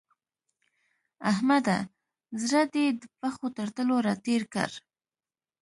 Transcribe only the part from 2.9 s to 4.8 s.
د پښو تر تلو راتېر کړ.